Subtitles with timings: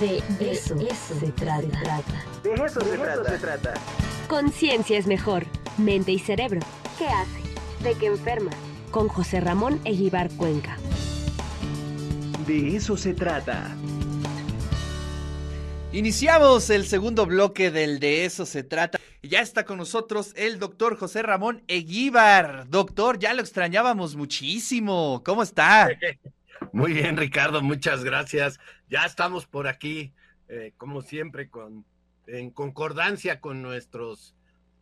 [0.00, 2.24] De eso, se, trata.
[2.42, 3.30] De eso, se, trata.
[3.30, 3.74] se trata.
[4.26, 5.44] Conciencia es mejor.
[5.76, 6.60] Mente y cerebro.
[6.96, 7.84] ¿Qué hace?
[7.84, 8.50] ¿De qué enferma?
[8.90, 10.78] Con José Ramón Eguibar Cuenca.
[12.46, 13.76] De eso se trata.
[15.92, 18.98] Iniciamos el segundo bloque del De eso se trata.
[19.22, 22.66] Ya está con nosotros el doctor José Ramón Eguíbar.
[22.70, 25.22] Doctor, ya lo extrañábamos muchísimo.
[25.24, 25.90] ¿Cómo está?
[26.72, 28.58] Muy bien, Ricardo, muchas gracias.
[28.88, 30.14] Ya estamos por aquí,
[30.48, 31.84] eh, como siempre, con,
[32.26, 34.34] en concordancia con nuestros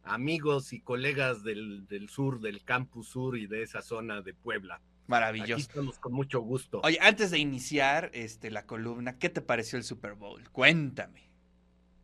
[0.04, 4.80] amigos y colegas del, del, sur, del campus sur y de esa zona de Puebla.
[5.08, 5.54] Maravilloso.
[5.54, 6.80] Aquí estamos con mucho gusto.
[6.84, 10.48] Oye, antes de iniciar este, la columna, ¿qué te pareció el Super Bowl?
[10.50, 11.28] Cuéntame.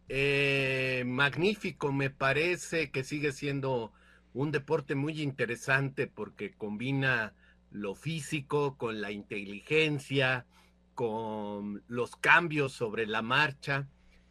[0.09, 3.92] Eh, magnífico, me parece que sigue siendo
[4.34, 7.33] un deporte muy interesante porque combina
[7.70, 10.47] lo físico con la inteligencia,
[10.95, 13.89] con los cambios sobre la marcha.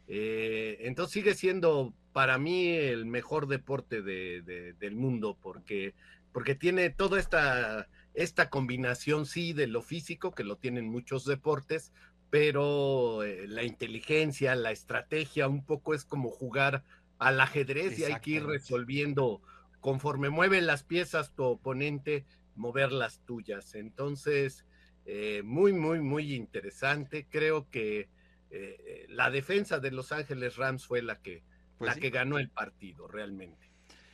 [0.08, 5.94] Eh, entonces sigue siendo para mí el mejor deporte del mundo porque,
[6.31, 11.91] porque tiene toda esta, esta combinación, sí, de lo físico, que lo tienen muchos deportes,
[12.30, 16.83] pero eh, la inteligencia, la estrategia, un poco es como jugar
[17.19, 19.41] al ajedrez y hay que ir resolviendo
[19.80, 22.25] conforme mueven las piezas tu oponente,
[22.56, 23.75] mover las tuyas.
[23.75, 24.66] Entonces,
[25.06, 27.28] eh, muy, muy, muy interesante.
[27.30, 28.09] Creo que
[28.50, 31.44] eh, la defensa de Los Ángeles Rams fue la que,
[31.78, 33.70] pues la que ganó el partido, realmente.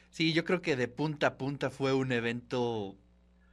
[0.10, 2.98] Sí, yo creo que de punta a punta fue un evento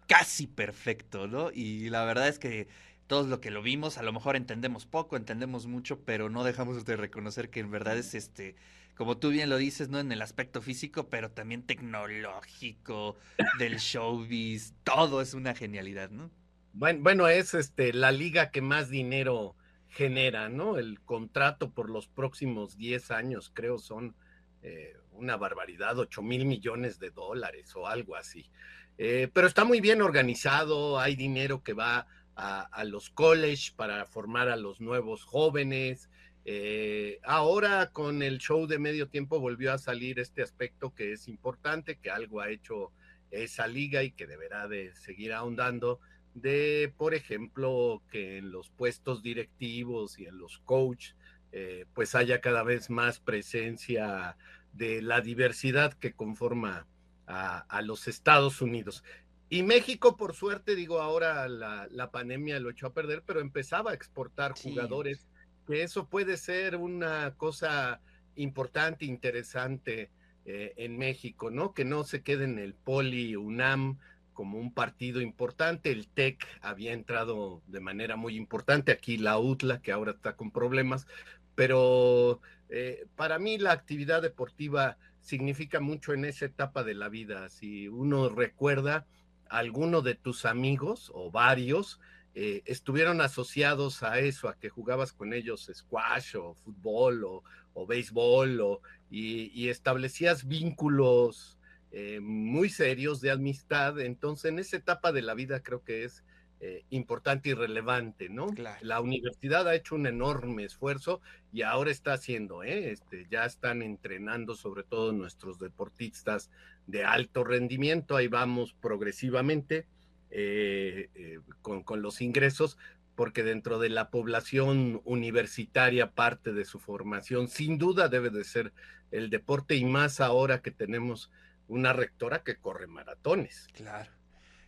[0.08, 1.50] casi perfecto, ¿no?
[1.52, 2.66] Y la verdad es que
[3.06, 6.84] todos lo que lo vimos, a lo mejor entendemos poco, entendemos mucho, pero no dejamos
[6.84, 8.56] de reconocer que en verdad es este,
[8.98, 10.00] como tú bien lo dices, ¿no?
[10.00, 13.16] En el aspecto físico, pero también tecnológico,
[13.58, 16.30] del showbiz, todo es una genialidad, ¿no?
[16.72, 19.54] Bueno, bueno, es este la liga que más dinero
[19.88, 20.78] genera, ¿no?
[20.78, 24.16] El contrato por los próximos 10 años, creo, son
[24.62, 28.50] eh, una barbaridad, 8 mil millones de dólares o algo así.
[28.98, 34.48] Eh, pero está muy bien organizado, hay dinero que va a, los college para formar
[34.48, 36.08] a los nuevos jóvenes.
[36.44, 41.28] Eh, ahora con el show de medio tiempo volvió a salir este aspecto que es
[41.28, 42.92] importante, que algo ha hecho
[43.30, 46.00] esa liga y que deberá de seguir ahondando,
[46.34, 51.12] de, por ejemplo, que en los puestos directivos y en los coach,
[51.52, 54.36] eh, pues haya cada vez más presencia
[54.72, 56.86] de la diversidad que conforma
[57.26, 59.04] a, los Estados Unidos.
[59.50, 63.94] Y México, por suerte, digo, ahora la, pandemia lo echó a perder, pero empezaba a
[63.94, 65.26] exportar jugadores,
[65.68, 68.00] que eso puede ser una cosa
[68.36, 70.10] importante, interesante
[70.46, 71.74] eh, en México, ¿no?
[71.74, 73.98] Que no se quede en el Poli UNAM
[74.32, 75.90] como un partido importante.
[75.90, 80.52] El TEC había entrado de manera muy importante, aquí la UTLA, que ahora está con
[80.52, 81.06] problemas,
[81.54, 82.40] pero
[82.70, 87.50] eh, para mí la actividad deportiva significa mucho en esa etapa de la vida.
[87.50, 89.06] Si uno recuerda,
[89.50, 92.00] alguno de tus amigos o varios
[92.40, 97.42] eh, estuvieron asociados a eso, a que jugabas con ellos squash o fútbol o,
[97.84, 101.58] béisbol o, y, establecías vínculos
[101.90, 103.98] eh, muy serios de amistad.
[103.98, 106.22] Entonces, en esa etapa de la vida creo que es
[106.60, 108.54] eh, importante y relevante, ¿no?
[108.82, 111.20] La universidad ha hecho un enorme esfuerzo
[111.52, 112.62] y ahora está haciendo.
[112.62, 116.52] Este, ya están entrenando sobre todo nuestros deportistas
[116.86, 119.86] de alto rendimiento, ahí vamos progresivamente
[120.30, 122.78] eh, eh, con, con los ingresos,
[123.14, 128.72] porque dentro de la población universitaria parte de su formación sin duda debe de ser
[129.10, 131.30] el deporte y más ahora que tenemos
[131.66, 133.66] una rectora que corre maratones.
[133.72, 134.10] Claro.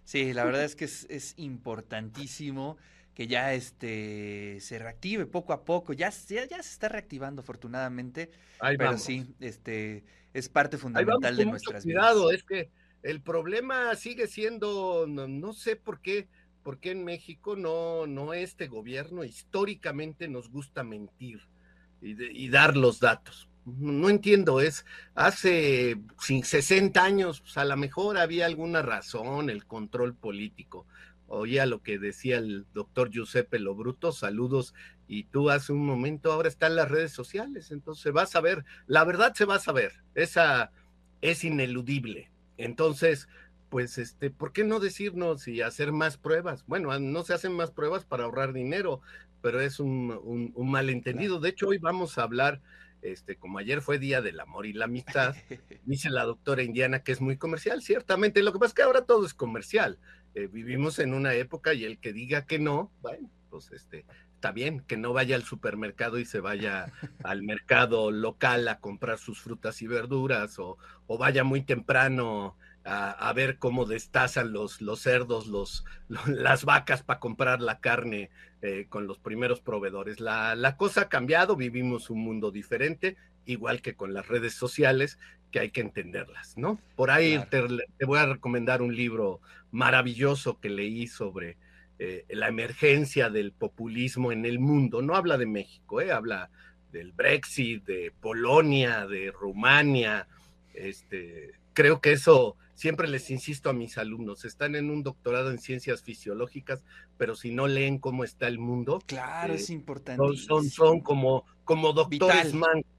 [0.05, 2.77] Sí, la verdad es que es, importantísimo
[3.15, 5.93] que ya este se reactive poco a poco.
[5.93, 12.33] Ya, ya, se está reactivando afortunadamente, pero sí, este es parte fundamental de nuestras cuidado,
[12.33, 12.71] es que
[13.03, 16.29] el problema sigue siendo, no, sé por qué,
[16.63, 21.41] por qué en México no, no este gobierno históricamente nos gusta mentir
[22.03, 28.47] y, dar los datos no entiendo, es hace 60 años, pues a lo mejor había
[28.47, 30.87] alguna razón, el control político.
[31.29, 34.75] Oía lo que decía el doctor Giuseppe Lobruto, saludos,
[35.07, 39.05] y tú hace un momento, ahora están las redes sociales, entonces vas a ver, la
[39.05, 40.73] verdad se va a saber, esa
[41.21, 42.31] es ineludible.
[42.65, 43.29] Entonces,
[43.69, 46.65] pues, este, ¿por qué no decirnos y hacer más pruebas?
[46.67, 49.01] Bueno, no se hacen más pruebas para ahorrar dinero,
[49.43, 51.41] pero es un, un malentendido.
[51.41, 52.61] De hecho, hoy vamos a hablar
[53.03, 55.35] este, como ayer fue Día del Amor y la Amistad,
[55.85, 58.43] dice la doctora Indiana que es muy comercial, ciertamente.
[58.43, 59.99] Lo que pasa es que ahora todo es comercial.
[60.35, 64.05] Eh, vivimos en una época y el que diga que no, bueno, pues este,
[64.41, 66.91] está bien, que no vaya al supermercado y se vaya
[67.25, 73.31] al mercado local a comprar sus frutas y verduras o, o vaya muy temprano a,
[73.35, 75.85] ver cómo destazan los, los cerdos, los,
[76.27, 78.31] las vacas para comprar la carne
[78.63, 80.21] eh, con los primeros proveedores.
[80.21, 85.19] La, la, cosa ha cambiado, vivimos un mundo diferente, igual que con las redes sociales,
[85.51, 86.81] que hay que entenderlas, ¿no?
[86.97, 87.63] Por ahí te,
[87.99, 91.59] te, voy a recomendar un libro maravilloso que leí sobre
[92.03, 95.03] eh, la emergencia del populismo en el mundo.
[95.03, 96.11] No habla de México, ¿eh?
[96.11, 96.49] habla
[96.93, 100.27] del Brexit, de Polonia, de Rumania.
[100.73, 105.59] Este, creo que eso siempre les insisto a mis alumnos, están en un doctorado en
[105.59, 106.83] ciencias fisiológicas,
[107.19, 110.23] pero si no leen cómo está el mundo, claro, es eh, importante.
[110.39, 112.91] Son, son, como, como doctores mancos,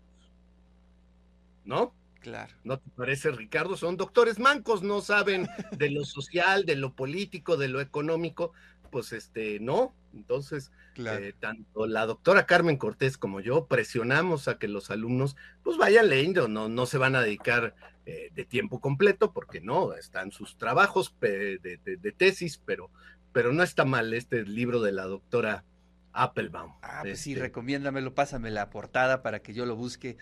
[1.65, 1.95] ¿no?
[2.19, 2.53] Claro.
[2.63, 3.75] ¿No te parece, Ricardo?
[3.75, 8.53] Son doctores mancos, no saben de lo social, de lo político, de lo económico,
[8.91, 9.95] pues este, no.
[10.13, 15.77] Entonces, eh, tanto la doctora Carmen Cortés como yo presionamos a que los alumnos pues
[15.77, 20.31] vayan leyendo, no, no se van a dedicar eh, de tiempo completo, porque no, están
[20.31, 22.89] sus trabajos de, de, tesis, pero,
[23.31, 25.63] pero no está mal este libro de la doctora
[26.11, 26.73] Applebaum.
[26.81, 30.17] Ah, pues sí, este recomiéndamelo, pásame la portada para que yo lo busque.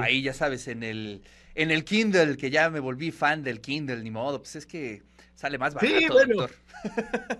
[0.00, 1.22] Ahí ya sabes, en el,
[1.54, 5.02] en el Kindle, que ya me volví fan del Kindle, ni modo, pues es que
[5.34, 6.50] Sale más barato, sí, doctor.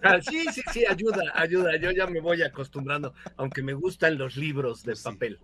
[0.02, 1.76] Ah, sí, sí, sí, ayuda, ayuda.
[1.76, 5.38] Yo ya me voy acostumbrando, aunque me gustan los libros de papel.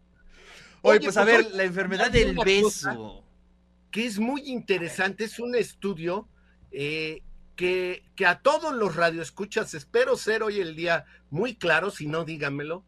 [0.83, 3.25] Oye, pues, a pues, ver, la enfermedad del beso.
[3.91, 6.29] Que es muy interesante, es un estudio
[6.71, 7.23] eh,
[7.57, 12.25] que, que, a todos los radioescuchas espero ser hoy el día muy claro, si no
[12.25, 12.85] dígamelo,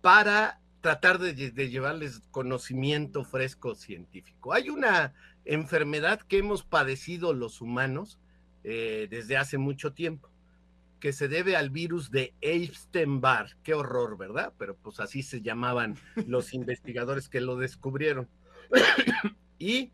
[0.00, 4.52] para tratar de, de llevarles conocimiento fresco científico.
[4.52, 5.14] Hay una
[5.44, 8.18] enfermedad que hemos padecido los humanos,
[8.64, 10.30] eh, desde hace mucho tiempo,
[11.00, 13.56] que se debe al virus de Epstein-Barr.
[13.62, 14.52] Qué horror, ¿verdad?
[14.58, 15.96] Pero pues así se llamaban
[16.26, 18.28] los investigadores que lo descubrieron.
[19.58, 19.92] y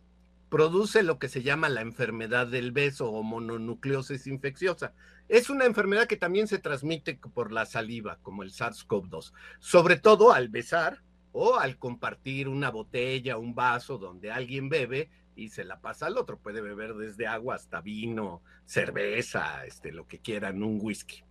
[0.49, 4.95] produce lo que se llama la enfermedad del beso o mononucleosis infecciosa.
[5.29, 10.33] Es una enfermedad que también se transmite por la saliva, como el SARS-CoV-2, sobre todo
[10.33, 11.03] al besar
[11.33, 16.19] o al compartir una botella, un vaso donde alguien bebe y se la pasa al
[16.19, 16.39] otro.
[16.39, 21.23] Puede beber desde agua hasta vino, cerveza, este, lo que quieran, un whisky.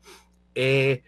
[0.54, 1.04] Eh,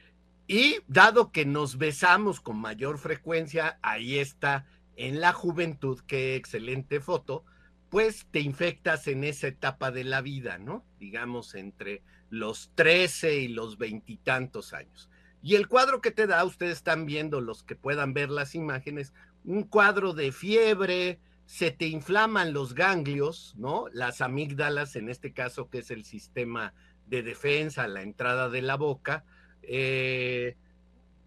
[0.48, 4.66] y dado que nos besamos con mayor frecuencia, ahí está
[4.96, 7.46] en la juventud, qué excelente foto,
[7.90, 10.84] pues te infectas en esa etapa de la vida, ¿no?
[11.00, 15.10] Digamos entre los 13 y los veintitantos años.
[15.42, 19.14] Y el cuadro que te da, ustedes están viendo, los que puedan ver las imágenes,
[19.46, 23.86] un cuadro de fiebre, se te inflaman los ganglios, ¿no?
[23.94, 26.74] Las amígdalas, en este caso, que es el sistema
[27.08, 29.24] de defensa, la entrada de la boca.
[29.64, 30.58] Eh,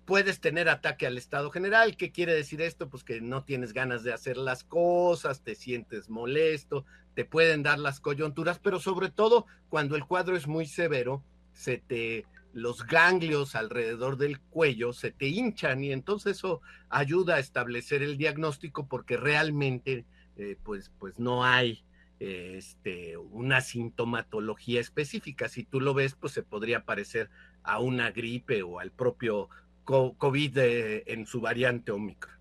[0.05, 1.96] puedes tener ataque al estado general.
[1.96, 2.90] ¿Qué quiere decir esto?
[2.90, 6.84] Pues que no tienes ganas de hacer las cosas, te sientes molesto,
[7.14, 11.25] te pueden dar las coyunturas, pero sobre todo cuando el cuadro es muy severo,
[11.55, 17.41] se te los ganglios alrededor del cuello se te hinchan y entonces eso ayuda a
[17.41, 20.05] establecer el diagnóstico porque realmente
[20.37, 21.85] eh, pues, pues no hay
[22.19, 25.49] eh, este, una sintomatología específica.
[25.49, 27.31] Si tú lo ves, pues se podría parecer
[27.62, 29.49] a una gripe o al propio
[29.85, 32.35] COVID eh, en su variante Omicron.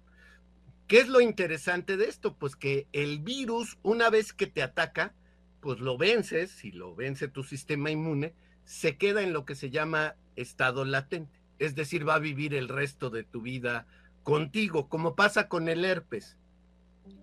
[0.87, 2.35] ¿Qué es lo interesante de esto?
[2.35, 5.13] Pues que el virus, una vez que te ataca,
[5.59, 8.33] pues lo vences, si lo vence tu sistema inmune,
[8.69, 12.67] se queda en lo que se llama estado latente, es decir, va a vivir el
[12.67, 13.87] resto de tu vida
[14.21, 16.37] contigo, como pasa con el herpes.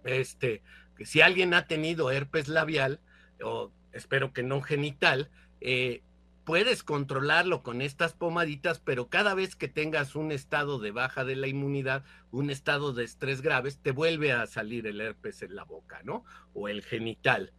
[0.02, 0.64] Este,
[0.96, 2.98] que si alguien ha tenido herpes labial,
[3.40, 6.02] o espero que no genital, eh,
[6.44, 11.36] puedes controlarlo con estas pomaditas, pero cada vez que tengas un estado de baja de
[11.36, 15.62] la inmunidad, un estado de estrés graves, te vuelve a salir el herpes en la
[15.62, 16.24] boca, ¿no?
[16.54, 17.52] O el genital.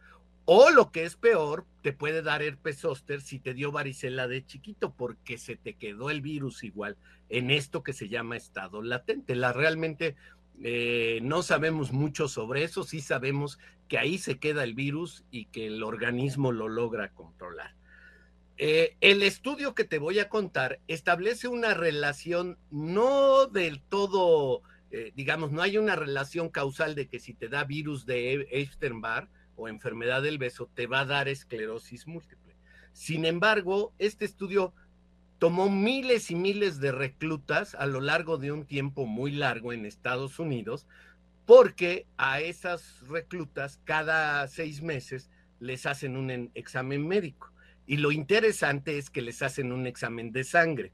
[0.50, 4.46] O lo que es peor, te puede dar herpes zóster si te dio varicela de
[4.46, 6.96] chiquito, porque se te quedó el virus igual
[7.28, 9.36] en esto que se llama estado latente.
[9.36, 10.16] La realmente
[10.62, 15.44] eh, no sabemos mucho sobre eso, sí sabemos que ahí se queda el virus y
[15.44, 17.74] que el organismo lo logra controlar.
[18.56, 24.62] Eh, el estudio que te voy a contar establece una relación no del todo,
[24.92, 29.28] eh, digamos, no hay una relación causal de que si te da virus de Epstein-Barr,
[29.58, 32.56] o enfermedad del beso te va a dar esclerosis múltiple.
[32.92, 34.72] Sin embargo, este estudio
[35.38, 39.84] tomó miles y miles de reclutas a lo largo de un tiempo muy largo en
[39.84, 40.86] Estados Unidos,
[41.44, 47.52] porque a esas reclutas cada seis meses les hacen un examen médico.
[47.86, 50.92] Y lo interesante es que les hacen un examen de sangre,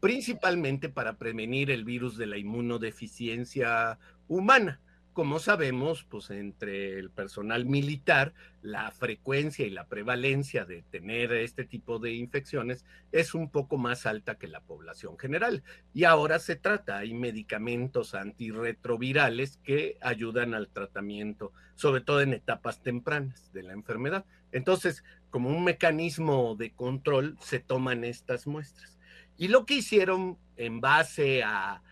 [0.00, 4.80] principalmente para prevenir el virus de la inmunodeficiencia humana.
[5.12, 11.66] Como sabemos, pues entre el personal militar, la frecuencia y la prevalencia de tener este
[11.66, 15.64] tipo de infecciones es un poco más alta que la población general.
[15.92, 22.82] Y ahora se trata, hay medicamentos antirretrovirales que ayudan al tratamiento, sobre todo en etapas
[22.82, 24.24] tempranas de la enfermedad.
[24.50, 28.98] Entonces, como un mecanismo de control, se toman estas muestras.
[29.36, 31.82] Y lo que hicieron en base a,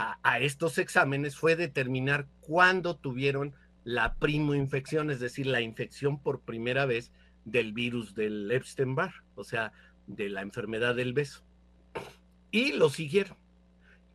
[0.00, 3.54] a, a estos exámenes fue determinar cuándo tuvieron
[3.84, 7.12] la primoinfección, es decir, la infección por primera vez
[7.44, 9.72] del virus del Epstein-Barr, o sea,
[10.06, 11.42] de la enfermedad del beso.
[12.50, 13.36] Y lo siguieron.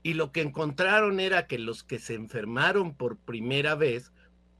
[0.03, 4.11] Y lo que encontraron era que los que se enfermaron por primera vez,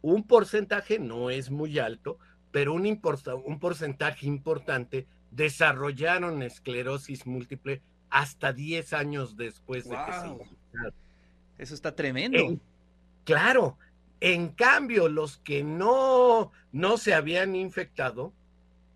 [0.02, 2.18] un porcentaje no es muy alto,
[2.52, 11.05] pero un, porcentaje importante desarrollaron esclerosis múltiple hasta 10 años después de que se infectaron.
[11.58, 12.38] Eso está tremendo.
[12.38, 12.62] En-
[13.24, 13.78] claro,
[14.20, 18.34] en cambio, los que no, no se habían infectado,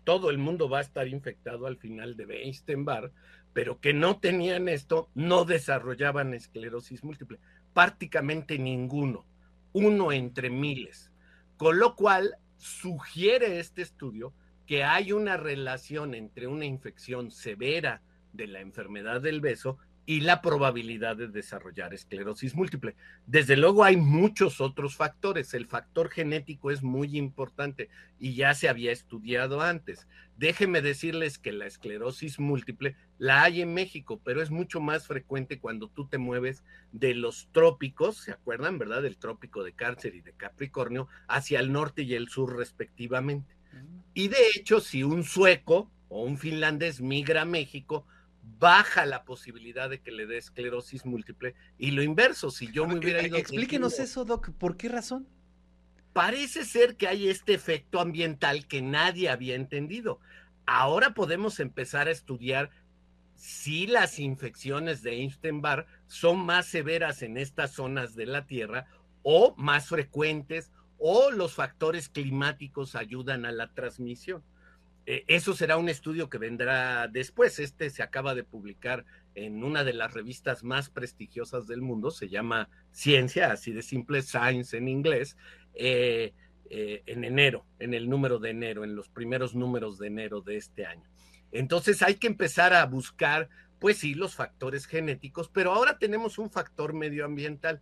[0.04, 3.12] todo el mundo va a estar infectado al final de Epstein-Barr,
[3.52, 7.38] pero que no tenían esto, no desarrollaban esclerosis múltiple.
[7.74, 9.24] Prácticamente ninguno,
[9.72, 11.10] uno entre miles.
[11.56, 14.32] Con lo cual, sugiere este estudio
[14.66, 18.02] que hay una relación entre una infección severa
[18.32, 22.96] de la enfermedad del beso y la probabilidad de desarrollar esclerosis múltiple.
[23.26, 25.54] Desde luego hay muchos otros factores.
[25.54, 30.08] El factor genético es muy importante y ya se había estudiado antes.
[30.36, 35.60] Déjenme decirles que la esclerosis múltiple la hay en México, pero es mucho más frecuente
[35.60, 39.02] cuando tú te mueves de los trópicos, ¿se acuerdan, verdad?
[39.02, 43.54] Del trópico de Cáncer y de Capricornio hacia el norte y el sur respectivamente.
[44.14, 48.06] Y de hecho, si un sueco o un finlandés migra a México,
[48.58, 52.98] baja la posibilidad de que le dé esclerosis múltiple y lo inverso, si yo me
[52.98, 53.36] hubiera ido...
[53.36, 54.50] Explíquenos eso, Doc.
[54.52, 55.28] ¿Por qué razón?
[56.12, 60.20] Parece ser que hay este efecto ambiental que nadie había entendido.
[60.66, 62.70] Ahora podemos empezar a estudiar
[63.36, 68.86] si las infecciones de Epstein-Barr son más severas en estas zonas de la Tierra
[69.22, 74.42] o más frecuentes o los factores climáticos ayudan a la transmisión.
[75.06, 77.58] Eh, eso será un estudio que vendrá después.
[77.58, 79.04] Este se acaba de publicar
[79.34, 84.22] en una de las revistas más prestigiosas del mundo, se llama Ciencia, así de simple,
[84.22, 85.36] Science en inglés,
[85.74, 86.34] eh,
[86.68, 90.56] eh, en enero, en el número de enero, en los primeros números de enero de
[90.56, 91.08] este año.
[91.52, 96.50] Entonces hay que empezar a buscar, pues sí, los factores genéticos, pero ahora tenemos un
[96.50, 97.80] factor medioambiental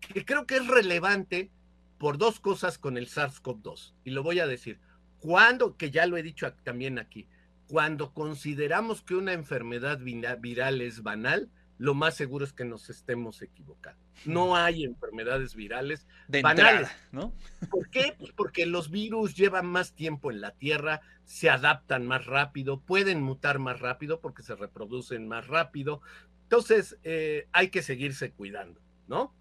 [0.00, 1.50] que creo que es relevante
[1.98, 3.94] por dos cosas con el SARS-CoV-2.
[4.04, 4.80] Y lo voy a decir.
[5.20, 7.26] Cuando, que ya lo he dicho también aquí,
[7.66, 13.40] cuando consideramos que una enfermedad viral es banal, lo más seguro es que nos estemos
[13.40, 14.02] equivocando.
[14.24, 16.90] No hay enfermedades virales De banales.
[16.90, 17.32] entrada, ¿no?
[17.70, 18.16] ¿Por qué?
[18.18, 23.22] Pues porque los virus llevan más tiempo en la Tierra, se adaptan más rápido, pueden
[23.22, 26.00] mutar más rápido porque se reproducen más rápido.
[26.42, 29.34] Entonces, eh, hay que seguirse cuidando, ¿no?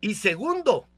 [0.00, 0.88] Y segundo,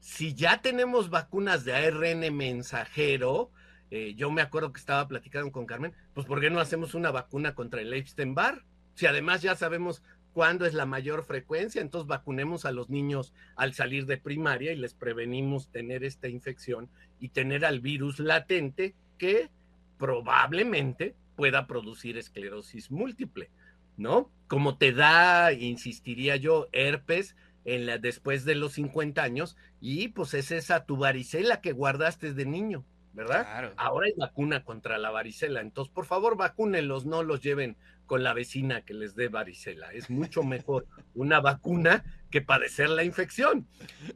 [0.00, 3.50] si ya tenemos vacunas de ARN mensajero,
[3.90, 7.10] eh, yo me acuerdo que estaba platicando con Carmen, pues ¿por qué no hacemos una
[7.10, 8.64] vacuna contra el Epstein-Barr?
[8.94, 10.02] Si además ya sabemos
[10.32, 14.76] cuándo es la mayor frecuencia, entonces vacunemos a los niños al salir de primaria y
[14.76, 16.88] les prevenimos tener esta infección
[17.18, 19.50] y tener al virus latente que
[19.98, 23.50] probablemente pueda producir esclerosis múltiple,
[23.96, 24.30] ¿no?
[24.46, 30.34] Como te da, insistiría yo, herpes en la, después de los 50 años y pues
[30.34, 33.42] es esa tu varicela que guardaste de niño, ¿verdad?
[33.42, 33.72] Claro.
[33.76, 37.76] Ahora hay vacuna contra la varicela, entonces por favor vacúnenlos, no los lleven
[38.10, 39.92] con la vecina que les dé varicela.
[39.92, 43.68] Es mucho mejor una vacuna que padecer la infección.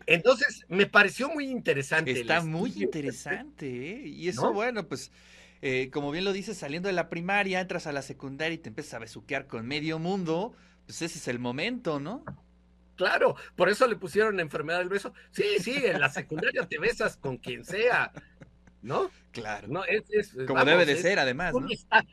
[0.07, 2.11] Entonces, me pareció muy interesante.
[2.11, 4.09] Está muy interesante, ¿eh?
[4.09, 4.53] Y eso, ¿No?
[4.53, 5.13] bueno, pues,
[5.63, 8.69] eh, como bien lo dices, saliendo de la primaria, entras a la secundaria y te
[8.69, 10.55] empiezas a besuquear con medio mundo,
[10.87, 12.25] pues ese es el momento, ¿no?
[12.97, 15.13] Claro, por eso le pusieron enfermedad del beso.
[15.31, 18.13] Sí, sí, en la secundaria te besas con quien sea,
[18.83, 19.11] ¿no?
[19.33, 19.67] Claro.
[19.69, 21.53] No, es, es- Como vamos, debe de es- ser, además,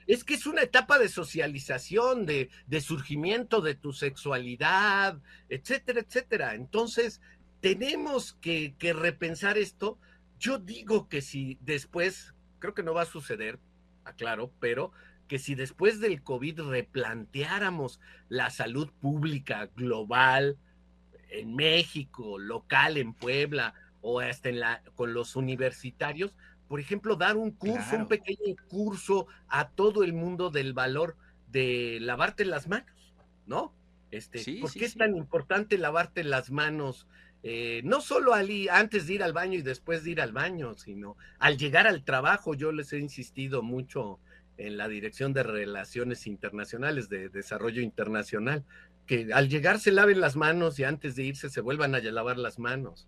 [0.08, 5.20] Es que es una etapa de socialización, de, de surgimiento de tu sexualidad,
[5.50, 6.56] etcétera, etcétera.
[6.56, 7.22] Entonces,
[7.60, 10.00] tenemos que, que repensar esto.
[10.40, 13.60] Yo digo que si después, creo que no va a suceder,
[14.04, 14.92] aclaro, pero
[15.28, 20.58] que si después del COVID replanteáramos la salud pública global
[21.32, 26.34] en México, local, en Puebla, o hasta en la, con los universitarios,
[26.68, 31.98] por ejemplo, dar un curso, un pequeño curso a todo el mundo del valor de
[32.00, 33.14] lavarte las manos,
[33.46, 33.74] ¿no?
[34.10, 37.08] Este, ¿Por qué es tan importante lavarte las manos?
[37.44, 41.18] Eh, no solo antes de ir al baño y después de ir al baño, sino
[41.40, 42.54] al llegar al trabajo.
[42.54, 44.20] Yo les he insistido mucho
[44.58, 48.64] en la Dirección de Relaciones Internacionales, de Desarrollo Internacional,
[49.06, 52.38] que al llegar se laven las manos y antes de irse se vuelvan a lavar
[52.38, 53.08] las manos,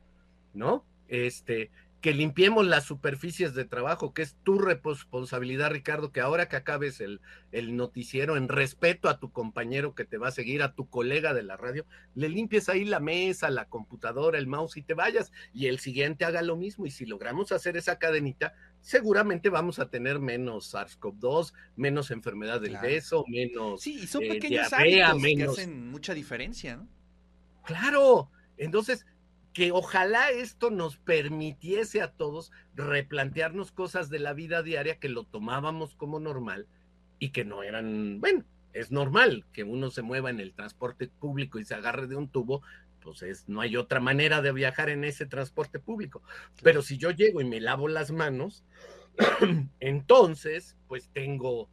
[0.54, 0.86] ¿no?
[1.08, 1.72] Este,
[2.04, 7.00] que limpiemos las superficies de trabajo, que es tu responsabilidad, Ricardo, que ahora que acabes
[7.00, 7.22] el,
[7.54, 11.34] el, noticiero, en respeto a tu compañero que te va a seguir, a tu colega
[11.34, 15.32] de la radio, le limpies ahí la mesa, la computadora, el mouse y te vayas,
[15.54, 16.86] y el siguiente haga lo mismo.
[16.86, 22.80] Y si logramos hacer esa cadenita, seguramente vamos a tener menos SARS-CoV-2, menos enfermedad del
[22.80, 23.80] beso, menos.
[23.80, 26.90] Sí, y son eh, pequeños hábitos que hacen mucha diferencia, ¿no?
[27.64, 28.30] Claro.
[28.58, 29.06] Entonces,
[29.54, 35.24] que ojalá esto nos permitiese a todos replantearnos cosas de la vida diaria que lo
[35.26, 36.68] tomábamos como normal
[37.20, 38.44] y que no eran, bueno,
[38.74, 42.28] es normal que uno se mueva en el transporte público y se agarre de un
[42.28, 42.64] tubo,
[43.00, 46.24] pues es, no hay otra manera de viajar en ese transporte público.
[46.64, 48.64] Pero si yo llego y me lavo las manos,
[49.80, 51.70] entonces, pues tengo,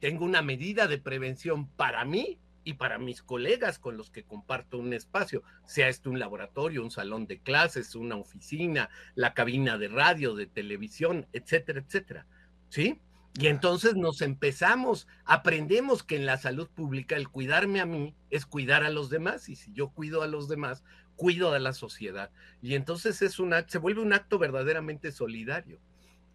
[0.00, 4.76] tengo una medida de prevención para mí y para mis colegas con los que comparto
[4.78, 9.86] un espacio, sea esto un laboratorio, un salón de clases, una oficina, la cabina de
[9.86, 12.26] radio, de televisión, etcétera, etcétera.
[12.68, 13.00] ¿Sí?
[13.34, 18.46] Y entonces nos empezamos, aprendemos que en la salud pública el cuidarme a mí es
[18.46, 20.82] cuidar a los demás y si yo cuido a los demás,
[21.14, 22.32] cuido a la sociedad.
[22.62, 25.78] Y entonces es un se vuelve un acto verdaderamente solidario.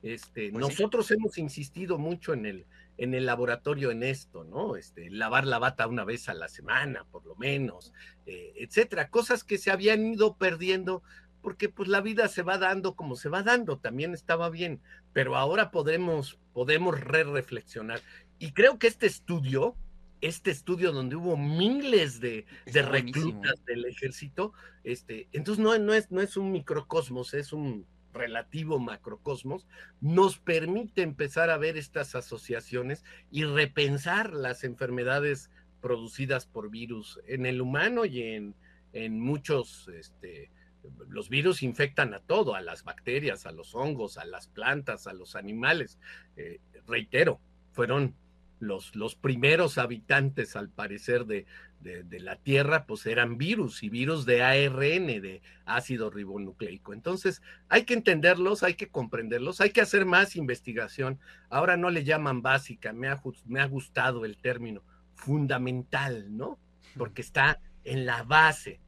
[0.03, 2.65] Este, pues nosotros hemos insistido mucho en el,
[2.98, 4.75] en el laboratorio en esto, ¿no?
[4.75, 7.93] Este, lavar la bata una vez a la semana, por lo menos,
[8.25, 9.10] eh, etcétera.
[9.10, 11.03] Cosas que se habían ido perdiendo
[11.41, 14.79] porque pues la vida se va dando como se va dando, también estaba bien,
[15.13, 18.01] pero ahora podemos, podemos re reflexionar.
[18.39, 19.75] Y creo que este estudio,
[20.22, 24.53] este estudio donde hubo miles de, de reclutas del ejército,
[24.84, 29.67] este, entonces no, no, es, no es un microcosmos, es un relativo macrocosmos,
[30.00, 35.50] nos permite empezar a ver estas asociaciones y repensar las enfermedades
[35.81, 38.55] producidas por virus en el humano y en,
[38.93, 40.51] en muchos, este,
[41.09, 45.13] los virus infectan a todo, a las bacterias, a los hongos, a las plantas, a
[45.13, 46.00] los animales.
[46.37, 47.39] Eh, reitero,
[47.71, 48.15] fueron
[48.59, 51.45] los, los primeros habitantes, al parecer, de,
[51.81, 56.94] de, la Tierra, pues eran virus y virus de ARN, de ácido ribonucleico.
[56.94, 61.20] Entonces, hay que entenderlos, hay que comprenderlos, hay que hacer más investigación.
[61.50, 64.83] Ahora no le llaman básica, me ha, me ha gustado el término
[65.15, 66.59] fundamental, ¿no?
[66.98, 68.79] Porque está en la base.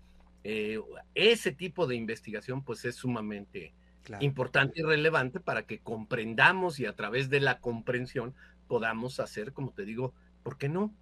[0.43, 0.79] Eh,
[1.15, 3.73] ese tipo de investigación, pues es sumamente
[4.19, 8.35] importante y relevante para que comprendamos y a través de la comprensión
[8.67, 10.93] podamos hacer, como te digo, ¿por qué no?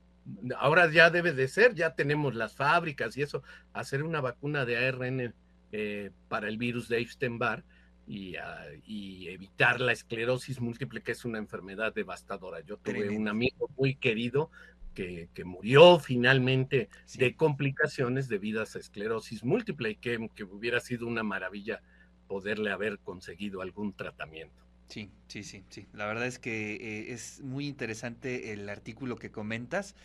[0.57, 4.77] Ahora ya debe de ser, ya tenemos las fábricas y eso, hacer una vacuna de
[4.77, 5.34] ARN
[5.71, 7.63] eh, para el virus de Epstein-Barr
[8.07, 12.62] y, ah, y, evitar la esclerosis múltiple, que es una enfermedad devastadora.
[12.62, 14.51] Yo tuve un amigo muy querido
[14.93, 21.07] que, que murió finalmente de complicaciones debidas a esclerosis múltiple y que, que hubiera sido
[21.07, 21.81] una maravilla
[22.27, 24.62] poderle haber conseguido algún tratamiento.
[24.91, 25.88] Sí, sí, sí, sí.
[25.93, 29.95] La verdad es que eh, es muy interesante el artículo que comentas.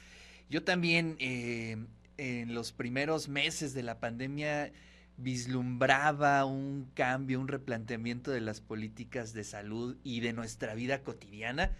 [0.48, 1.76] Yo también eh,
[2.18, 4.72] en los primeros meses de la pandemia
[5.16, 11.72] vislumbraba un cambio, un replanteamiento de las políticas de salud y de nuestra vida cotidiana,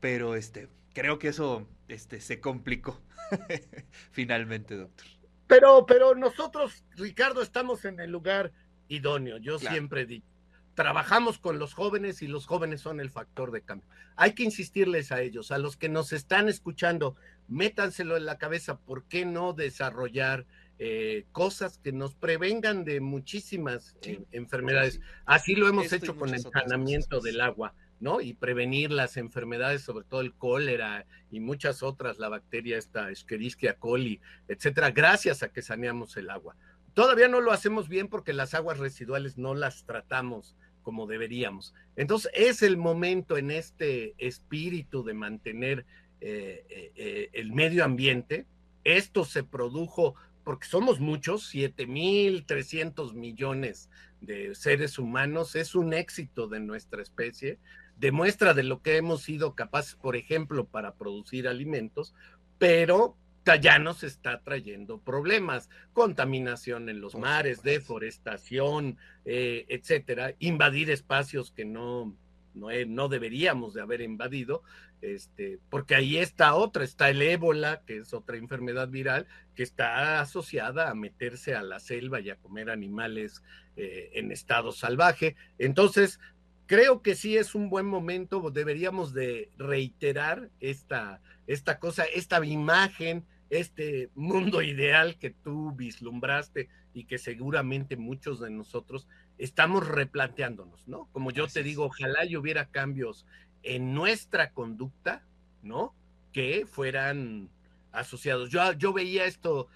[0.00, 3.00] pero este creo que eso este se complicó
[4.10, 5.06] finalmente, doctor.
[5.46, 8.52] Pero pero nosotros Ricardo estamos en el lugar
[8.88, 9.38] idóneo.
[9.38, 10.33] Yo siempre he dicho
[10.74, 13.88] trabajamos con los jóvenes y los jóvenes son el factor de cambio.
[14.16, 17.16] Hay que insistirles a ellos, a los que nos están escuchando,
[17.48, 20.46] métanselo en la cabeza, ¿por qué no desarrollar
[20.78, 25.00] eh, cosas que nos prevengan de muchísimas eh, enfermedades?
[25.24, 27.74] Así lo hemos hecho con el saneamiento del agua.
[28.00, 28.20] ¿no?
[28.20, 33.78] Y prevenir las enfermedades, sobre todo el cólera y muchas otras, la bacteria esta Escherichia
[33.78, 36.54] coli, etcétera, gracias a que saneamos el agua.
[36.92, 40.54] Todavía no lo hacemos bien porque las aguas residuales no las tratamos
[40.84, 41.74] como deberíamos.
[41.96, 45.84] Entonces es el momento en este espíritu de mantener
[46.20, 48.46] eh, eh, eh, el medio ambiente.
[48.84, 56.60] Esto se produjo porque somos muchos, 7.300 millones de seres humanos, es un éxito de
[56.60, 57.58] nuestra especie,
[57.96, 62.14] demuestra de lo que hemos sido capaces, por ejemplo, para producir alimentos,
[62.58, 63.16] pero
[63.60, 71.64] ya nos está trayendo problemas, contaminación en los mares, deforestación, eh, etcétera, invadir espacios que
[71.64, 72.16] no,
[72.54, 74.62] no, no deberíamos de haber invadido,
[75.02, 80.20] este, porque ahí está otra, está el ébola, que es otra enfermedad viral, que está
[80.20, 83.42] asociada a meterse a la selva y a comer animales
[83.76, 85.36] eh, en estado salvaje.
[85.58, 86.20] Entonces,
[86.66, 93.26] creo que sí es un buen momento, deberíamos de reiterar esta, esta cosa, esta imagen,
[93.60, 101.08] este mundo ideal que tú vislumbraste y que seguramente muchos de nosotros estamos replanteándonos, ¿no?
[101.12, 103.26] Como yo te digo, ojalá y hubiera cambios
[103.62, 105.24] en nuestra conducta,
[105.62, 105.94] ¿no?
[106.32, 107.50] Que fueran
[107.92, 108.50] asociados.
[108.50, 109.68] Yo, yo veía esto,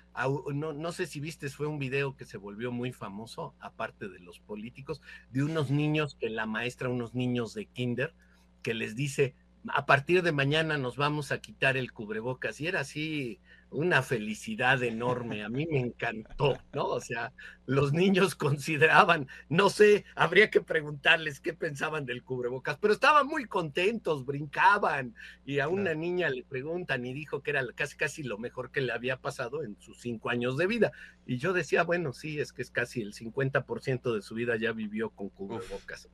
[0.52, 4.18] no, no sé si viste, fue un video que se volvió muy famoso, aparte de
[4.18, 8.14] los políticos, de unos niños que la maestra, unos niños de kinder,
[8.62, 9.34] que les dice,
[9.68, 12.60] a partir de mañana nos vamos a quitar el cubrebocas.
[12.60, 15.44] Y era así una felicidad enorme.
[15.44, 16.86] A mí me encantó, ¿no?
[16.86, 17.32] O sea,
[17.66, 23.44] los niños consideraban, no sé, habría que preguntarles qué pensaban del cubrebocas, pero estaban muy
[23.44, 25.14] contentos, brincaban.
[25.44, 28.80] Y a una niña le preguntan y dijo que era casi, casi lo mejor que
[28.80, 30.92] le había pasado en sus cinco años de vida.
[31.26, 34.72] Y yo decía, bueno, sí, es que es casi el 50% de su vida ya
[34.72, 36.08] vivió con cubrebocas.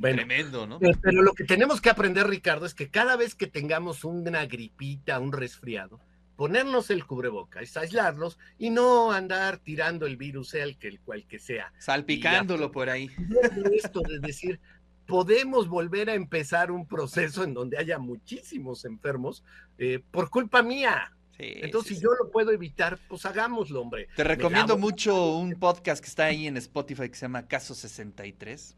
[0.00, 0.78] Tremendo, ¿no?
[0.78, 5.18] Pero lo que tenemos que aprender, Ricardo, es que cada vez que tengamos una gripita,
[5.20, 6.00] un resfriado,
[6.42, 11.24] ponernos el cubrebocas, aislarlos y no andar tirando el virus, sea el que el cual
[11.24, 11.72] que sea.
[11.78, 13.08] Salpicándolo por ahí.
[13.72, 14.58] Esto de decir,
[15.06, 19.44] podemos volver a empezar un proceso en donde haya muchísimos enfermos
[19.78, 21.12] eh, por culpa mía.
[21.38, 24.08] Entonces, si yo lo puedo evitar, pues hagámoslo, hombre.
[24.16, 28.76] Te recomiendo mucho un podcast que está ahí en Spotify que se llama Caso 63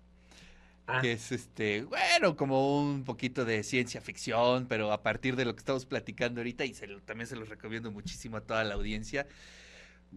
[0.87, 1.01] Ah.
[1.01, 5.55] que es este, bueno, como un poquito de ciencia ficción, pero a partir de lo
[5.55, 6.75] que estamos platicando ahorita, y
[7.07, 9.27] también se los recomiendo muchísimo a toda la audiencia.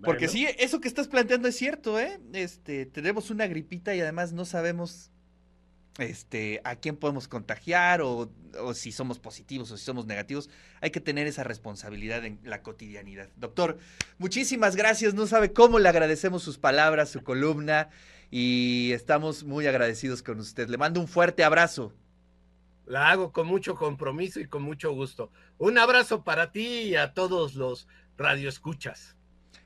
[0.04, 2.20] Porque sí, eso que estás planteando es cierto, ¿eh?
[2.34, 5.10] Este, tenemos una gripita y además no sabemos
[5.98, 10.50] este, a quién podemos contagiar o, o, si somos positivos o si somos negativos.
[10.82, 13.30] Hay que tener esa responsabilidad en la cotidianidad.
[13.38, 13.80] Doctor,
[14.20, 15.16] muchísimas gracias.
[15.16, 17.90] No sabe cómo le agradecemos sus palabras, su columna
[18.30, 20.70] y estamos muy agradecidos con usted.
[20.70, 21.94] Le mando un fuerte abrazo.
[22.86, 25.32] La hago con mucho compromiso y con mucho gusto.
[25.58, 27.88] Un abrazo para ti y a todos los
[28.18, 29.18] radioescuchas.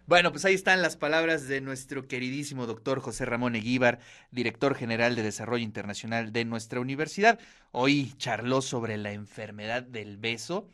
[0.07, 3.99] Bueno, pues ahí están las palabras de nuestro queridísimo doctor José Ramón Eguíbar,
[4.31, 7.39] director general de Desarrollo Internacional de nuestra universidad.
[7.71, 10.67] Hoy charló sobre la enfermedad del beso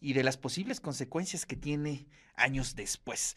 [0.00, 3.36] y de las posibles consecuencias que tiene años después.